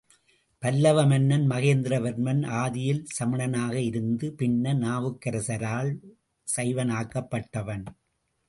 [0.63, 5.91] பல்லவ மன்னன் மகேந்திரவர்மன் ஆதியில் சமணனாக இருந்து பின்னர் நாவுக்கரசரால்
[6.47, 7.85] சைவனாக்கப்பட்டவன்.